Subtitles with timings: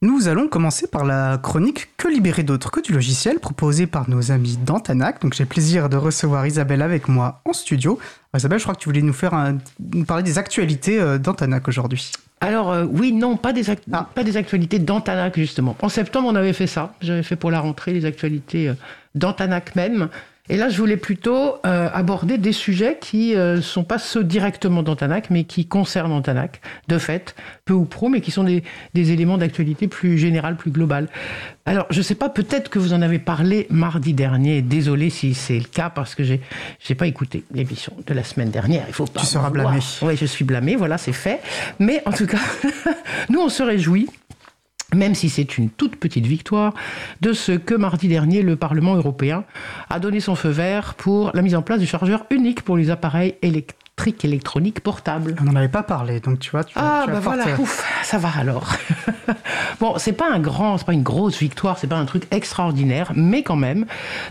[0.00, 4.30] Nous allons commencer par la chronique Que libérer d'autres que du logiciel proposée par nos
[4.30, 5.20] amis d'Antanac.
[5.20, 7.98] Donc j'ai le plaisir de recevoir Isabelle avec moi en studio.
[8.36, 9.34] Isabelle, je crois que tu voulais nous faire
[9.92, 12.12] nous parler des actualités euh, d'Antanac aujourd'hui.
[12.40, 14.08] Alors euh, oui, non, pas des, ah.
[14.14, 15.76] pas des actualités d'Antanac justement.
[15.82, 16.94] En septembre, on avait fait ça.
[17.00, 18.74] J'avais fait pour la rentrée les actualités euh,
[19.16, 20.10] d'Antanac même.
[20.50, 24.24] Et là, je voulais plutôt euh, aborder des sujets qui ne euh, sont pas ceux
[24.24, 27.34] directement d'Antanac, mais qui concernent Antanac, de fait,
[27.64, 28.62] peu ou pro, mais qui sont des,
[28.94, 31.08] des éléments d'actualité plus générale, plus globale.
[31.66, 34.62] Alors, je ne sais pas, peut-être que vous en avez parlé mardi dernier.
[34.62, 36.40] Désolé si c'est le cas, parce que j'ai
[36.88, 38.84] n'ai pas écouté l'émission de la semaine dernière.
[38.88, 39.20] Il faut pas.
[39.20, 39.80] Tu seras blâmé.
[40.00, 41.40] Oui, je suis blâmé, voilà, c'est fait.
[41.78, 42.38] Mais en tout cas,
[43.28, 44.08] nous, on se réjouit
[44.94, 46.72] même si c'est une toute petite victoire,
[47.20, 49.44] de ce que mardi dernier, le Parlement européen
[49.90, 52.90] a donné son feu vert pour la mise en place du chargeur unique pour les
[52.90, 53.78] appareils électriques
[54.24, 55.36] électroniques portables.
[55.40, 56.64] On n'en avait pas parlé, donc tu vois.
[56.64, 58.72] Tu, ah, bah voilà, ouf, ça va alors.
[59.80, 63.12] bon, c'est pas un grand, c'est pas une grosse victoire, c'est pas un truc extraordinaire,
[63.14, 63.86] mais quand même,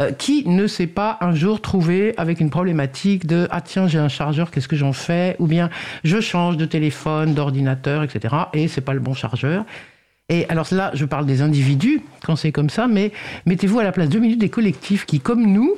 [0.00, 3.98] euh, qui ne s'est pas un jour trouvé avec une problématique de ah tiens, j'ai
[3.98, 5.36] un chargeur, qu'est-ce que j'en fais?
[5.38, 5.70] Ou bien
[6.04, 8.34] je change de téléphone, d'ordinateur, etc.
[8.52, 9.64] Et c'est pas le bon chargeur.
[10.32, 13.12] Et alors là, je parle des individus quand c'est comme ça, mais
[13.44, 15.74] mettez-vous à la place deux minutes des collectifs qui, comme nous,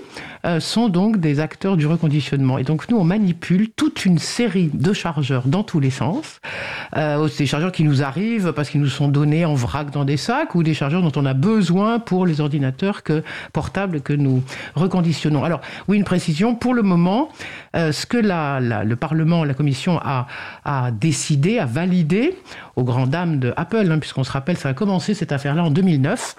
[0.47, 2.59] euh, sont donc des acteurs du reconditionnement.
[2.59, 6.41] Et donc nous, on manipule toute une série de chargeurs dans tous les sens.
[6.97, 10.17] Euh, des chargeurs qui nous arrivent parce qu'ils nous sont donnés en vrac dans des
[10.17, 14.45] sacs, ou des chargeurs dont on a besoin pour les ordinateurs que, portables que nous
[14.77, 15.43] reconditionnons.
[15.43, 16.55] Alors oui, une précision.
[16.55, 17.29] Pour le moment,
[17.75, 20.29] euh, ce que le Parlement, la Commission a,
[20.65, 22.37] a décidé, a validé,
[22.77, 25.71] aux grandes dames de Apple, hein, puisqu'on se rappelle, ça a commencé cette affaire-là en
[25.71, 26.37] 2009.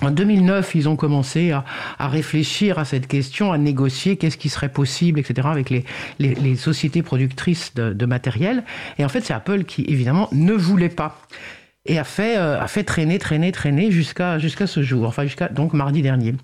[0.00, 1.64] En 2009, ils ont commencé à,
[2.08, 5.70] réfléchir à cette question, à négocier qu'est-ce qui serait possible, etc., avec
[6.18, 8.64] les, sociétés productrices de, matériel.
[8.98, 11.18] Et en fait, c'est Apple qui, évidemment, ne voulait pas.
[11.84, 15.48] Et a fait, euh, a fait traîner, traîner, traîner jusqu'à jusqu'à ce jour, enfin jusqu'à
[15.48, 16.34] donc mardi dernier.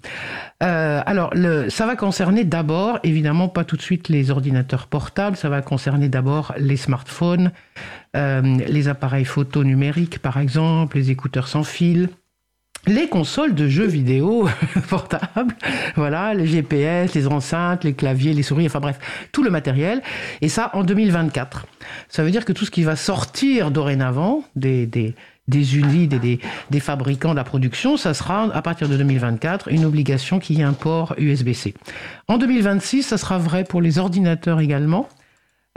[0.64, 5.36] Euh, alors, le, ça va concerner d'abord, évidemment, pas tout de suite les ordinateurs portables,
[5.36, 7.52] ça va concerner d'abord les smartphones,
[8.16, 12.08] euh, les appareils photo numériques, par exemple, les écouteurs sans fil,
[12.86, 14.48] les consoles de jeux vidéo
[14.88, 15.54] portables,
[15.96, 18.98] voilà, les GPS, les enceintes, les claviers, les souris, enfin bref,
[19.32, 20.02] tout le matériel.
[20.40, 21.66] Et ça en 2024.
[22.08, 25.14] Ça veut dire que tout ce qui va sortir dorénavant des, des,
[25.48, 26.40] des des,
[26.70, 30.64] des, fabricants de la production, ça sera à partir de 2024 une obligation qui y
[31.18, 31.74] USB-C.
[32.28, 35.08] En 2026, ça sera vrai pour les ordinateurs également.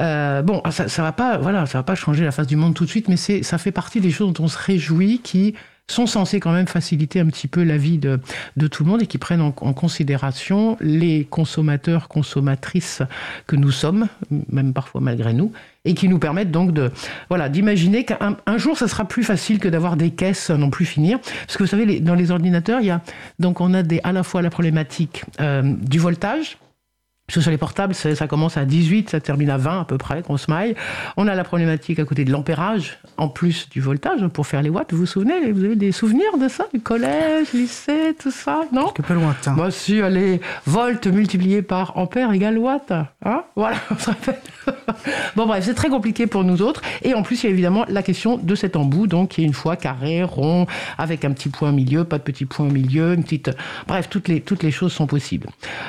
[0.01, 2.73] Euh, bon, ça, ça va pas, voilà, ça va pas changer la face du monde
[2.73, 5.55] tout de suite, mais ça fait partie des choses dont on se réjouit, qui
[5.89, 8.19] sont censés quand même faciliter un petit peu la vie de,
[8.57, 13.01] de tout le monde et qui prennent en, considération les consommateurs, consommatrices
[13.47, 14.07] que nous sommes,
[14.49, 15.51] même parfois malgré nous,
[15.83, 16.91] et qui nous permettent donc de
[17.29, 20.85] voilà d'imaginer qu'un jour ça sera plus facile que d'avoir des caisses à non plus
[20.85, 23.01] finir parce que vous savez dans les ordinateurs il y a
[23.39, 26.59] donc on a des à la fois la problématique euh, du voltage
[27.39, 30.47] sur les portables, ça, commence à 18, ça termine à 20 à peu près, grosse
[30.47, 30.75] maille.
[31.17, 34.69] On a la problématique à côté de l'ampérage, en plus du voltage, pour faire les
[34.69, 34.91] watts.
[34.91, 38.89] Vous vous souvenez Vous avez des souvenirs de ça Du collège, lycée, tout ça Non?
[38.89, 39.53] Un peu lointain.
[39.53, 42.91] Moi, si, allez, volt multiplié par ampère égale watt.
[43.23, 43.43] Hein?
[43.55, 44.41] Voilà, on se rappelle.
[45.35, 46.81] bon, bref, c'est très compliqué pour nous autres.
[47.03, 49.45] Et en plus, il y a évidemment la question de cet embout, donc qui est
[49.45, 50.65] une fois carré, rond,
[50.97, 53.51] avec un petit point au milieu, pas de petit point au milieu, une petite.
[53.87, 55.47] Bref, toutes les, toutes les choses sont possibles.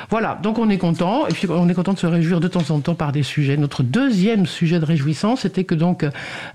[0.09, 2.69] Voilà, donc on est content et puis on est content de se réjouir de temps
[2.69, 3.57] en temps par des sujets.
[3.57, 6.05] Notre deuxième sujet de réjouissance, c'était que donc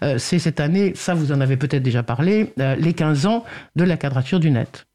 [0.02, 3.44] euh, c'est cette année, ça vous en avez peut-être déjà parlé, euh, les 15 ans
[3.76, 4.86] de la quadrature du net.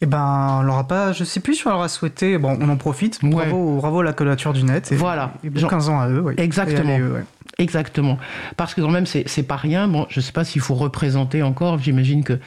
[0.00, 2.38] Eh ben, on l'aura pas, je sais plus si on l'aura souhaité.
[2.38, 3.24] Bon, on en profite.
[3.24, 4.92] Bravo, bravo à la quadrature du net.
[4.92, 5.34] Et, voilà.
[5.42, 6.20] Et 15 ans à eux.
[6.20, 6.34] Oui.
[6.36, 6.98] Exactement.
[7.58, 8.18] Exactement.
[8.56, 9.86] Parce que quand même, c'est pas rien.
[9.86, 11.78] Bon, je sais pas s'il faut représenter encore.
[11.78, 12.38] J'imagine que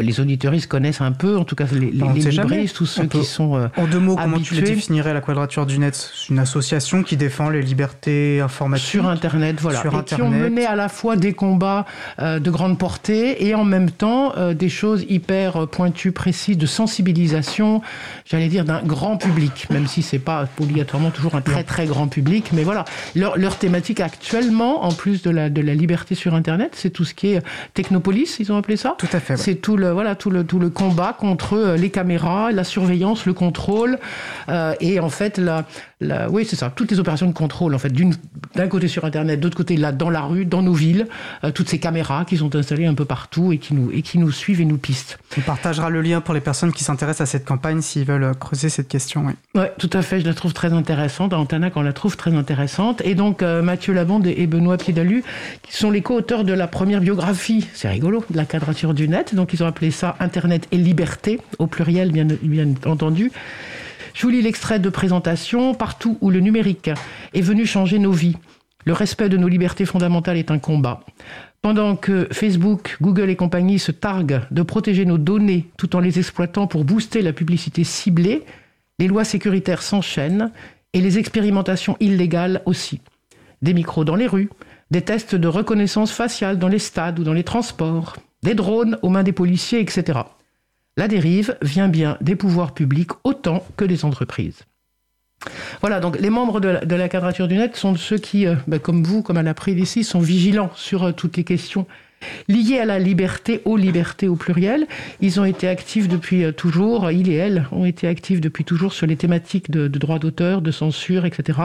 [0.00, 3.56] les auditeuristes connaissent un peu, en tout cas les, les, tous ceux qui sont.
[3.56, 5.94] Euh, en deux mots, comment tu les définirais la Quadrature du Net?
[5.94, 8.88] C'est une association qui défend les libertés informatiques?
[8.88, 9.80] Sur Internet, voilà.
[9.80, 11.86] Sur et qui ont mené à la fois des combats
[12.18, 16.66] euh, de grande portée et en même temps euh, des choses hyper pointues, précises, de
[16.66, 17.82] sensibilisation,
[18.24, 22.08] j'allais dire, d'un grand public, même si c'est pas obligatoirement toujours un très très grand
[22.08, 22.50] public.
[22.52, 26.72] Mais voilà, leur, leur thématique actuelle en plus de la, de la liberté sur Internet,
[26.74, 27.42] c'est tout ce qui est
[27.74, 28.94] technopolis, ils ont appelé ça?
[28.98, 29.36] Tout à fait.
[29.36, 33.26] C'est tout le, voilà, tout, le, tout le combat contre euh, les caméras, la surveillance,
[33.26, 33.98] le contrôle.
[34.48, 35.66] Euh, et en fait, la,
[36.00, 37.92] la, oui, c'est ça, toutes les opérations de contrôle, en fait,
[38.54, 41.06] d'un côté sur Internet, d'autre côté là, dans la rue, dans nos villes,
[41.44, 44.18] euh, toutes ces caméras qui sont installées un peu partout et qui nous, et qui
[44.18, 45.18] nous suivent et nous pistent.
[45.38, 48.68] On partagera le lien pour les personnes qui s'intéressent à cette campagne s'ils veulent creuser
[48.68, 49.24] cette question.
[49.26, 49.32] Oui.
[49.54, 51.32] Ouais, tout à fait, je la trouve très intéressante.
[51.32, 53.00] Antanac, on la trouve très intéressante.
[53.04, 55.22] Et donc, Mathieu Labon Lalande et Benoît Piedalu,
[55.62, 59.34] qui sont les co-auteurs de la première biographie, c'est rigolo, de la quadrature du net.
[59.34, 63.30] Donc ils ont appelé ça Internet et liberté, au pluriel bien, bien entendu.
[64.14, 65.74] Je vous lis l'extrait de présentation.
[65.74, 66.90] Partout où le numérique
[67.34, 68.36] est venu changer nos vies,
[68.84, 71.00] le respect de nos libertés fondamentales est un combat.
[71.62, 76.18] Pendant que Facebook, Google et compagnie se targuent de protéger nos données tout en les
[76.18, 78.44] exploitant pour booster la publicité ciblée,
[78.98, 80.50] les lois sécuritaires s'enchaînent
[80.94, 83.00] et les expérimentations illégales aussi.
[83.60, 84.48] Des micros dans les rues,
[84.90, 89.10] des tests de reconnaissance faciale dans les stades ou dans les transports, des drones aux
[89.10, 90.20] mains des policiers, etc.
[91.00, 94.66] La dérive vient bien des pouvoirs publics autant que des entreprises.
[95.80, 99.02] Voilà, donc les membres de la, quadrature du net sont ceux qui, euh, ben, comme
[99.02, 101.86] vous, comme à la ici, sont vigilants sur euh, toutes les questions
[102.48, 104.86] liées à la liberté, aux libertés au pluriel.
[105.22, 108.92] Ils ont été actifs depuis euh, toujours, il et elle ont été actifs depuis toujours
[108.92, 111.60] sur les thématiques de, droit d'auteur, de censure, etc.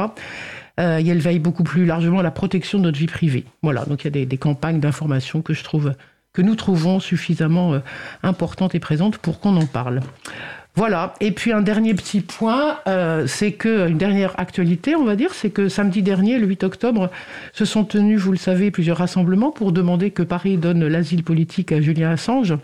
[0.77, 3.43] Et elles veillent beaucoup plus largement à la protection de notre vie privée.
[3.63, 5.93] Voilà, donc il y a des campagnes d'information que je trouve
[6.35, 7.81] que nous trouvons suffisamment
[8.21, 10.01] importantes et présentes pour qu'on en parle.
[10.75, 11.13] Voilà.
[11.21, 15.33] Et puis un dernier petit point, euh, c'est que une dernière actualité, on va dire,
[15.33, 17.09] c'est que samedi dernier, le 8 octobre,
[17.53, 21.71] se sont tenus, vous le savez, plusieurs rassemblements pour demander que Paris donne l'asile politique
[21.71, 22.55] à Julien Assange,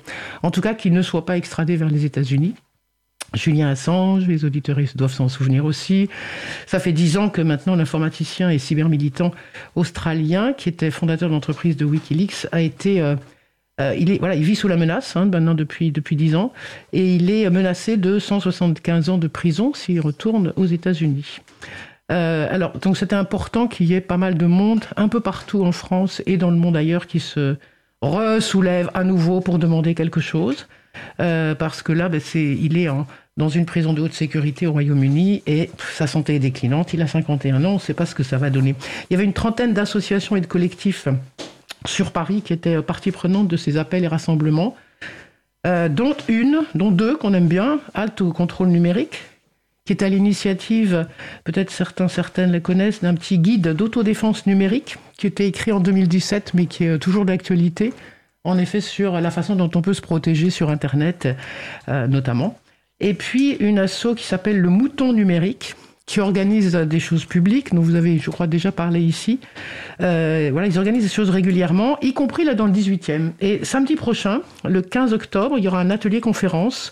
[0.43, 2.55] en tout cas qu'il ne soit pas extradé vers les États-Unis.
[3.33, 6.09] Julien Assange, les auditeurs doivent s'en souvenir aussi.
[6.67, 9.31] Ça fait dix ans que maintenant l'informaticien et cybermilitant
[9.75, 13.15] australien, qui était fondateur d'entreprise de Wikileaks, a été euh,
[13.79, 16.51] euh, il, vit sous la menace hein, maintenant depuis, depuis 10 ans
[16.93, 21.39] et il est menacé de 175 ans de prison s'il retourne aux États-Unis.
[22.11, 25.63] Euh, alors, donc c'était important qu'il y ait pas mal de monde un peu partout
[25.63, 27.55] en France et dans le monde ailleurs qui se
[28.01, 30.67] ressoulève à nouveau pour demander quelque chose.
[31.21, 32.89] Euh, parce que là, ben, il est
[33.37, 36.93] dans une prison de haute sécurité au Royaume-Uni et sa santé est déclinante.
[36.93, 38.75] Il a 51 ans, on ne sait pas ce que ça va donner.
[39.09, 41.07] Il y avait une trentaine d'associations et de collectifs
[41.85, 44.75] sur Paris qui était partie prenante de ces appels et rassemblements,
[45.67, 49.21] euh, dont une, dont deux qu'on aime bien, Halte au contrôle numérique,
[49.85, 51.07] qui est à l'initiative,
[51.43, 56.53] peut-être certains, certaines les connaissent, d'un petit guide d'autodéfense numérique qui était écrit en 2017
[56.53, 57.93] mais qui est toujours d'actualité,
[58.43, 61.27] en effet sur la façon dont on peut se protéger sur Internet
[61.89, 62.57] euh, notamment.
[62.99, 65.75] Et puis une asso qui s'appelle le Mouton numérique,
[66.11, 69.39] qui organisent des choses publiques, dont vous avez, je crois, déjà parlé ici.
[70.01, 73.31] Euh, voilà, ils organisent des choses régulièrement, y compris là dans le 18e.
[73.39, 76.91] Et samedi prochain, le 15 octobre, il y aura un atelier conférence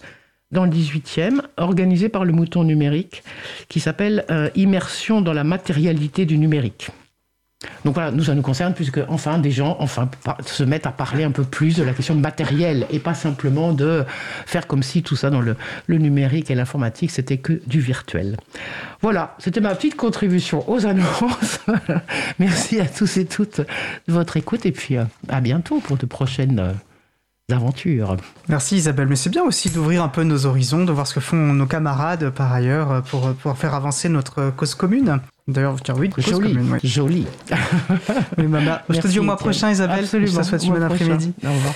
[0.53, 3.21] dans le 18e, organisé par le Mouton Numérique,
[3.67, 6.87] qui s'appelle euh, Immersion dans la matérialité du numérique.
[7.83, 10.09] Donc voilà, nous, ça nous concerne puisque enfin des gens enfin
[10.45, 14.05] se mettent à parler un peu plus de la question matérielle et pas simplement de
[14.45, 15.57] faire comme si tout ça dans le,
[15.89, 18.37] numérique et l'informatique c'était que du virtuel.
[19.01, 21.59] Voilà, c'était ma petite contribution aux annonces.
[22.39, 26.05] Merci à tous et toutes de votre écoute et puis euh, à bientôt pour de
[26.05, 28.15] prochaines euh, aventures.
[28.47, 31.19] Merci Isabelle, mais c'est bien aussi d'ouvrir un peu nos horizons, de voir ce que
[31.19, 35.19] font nos camarades par ailleurs pour pouvoir faire avancer notre cause commune.
[35.49, 37.25] D'ailleurs, tiens, oui, joli, joli.
[38.37, 40.03] je te dis au mois prochain, Isabelle.
[40.03, 40.31] Absolument.
[40.31, 41.33] Je te souhaite une bonne après-midi.
[41.43, 41.73] Au revoir.